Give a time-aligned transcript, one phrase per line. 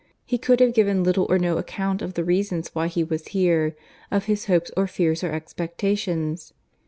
[0.25, 3.75] He could have given little or no account of the reasons why he was here;
[4.09, 6.53] of his hopes or fears or expectations.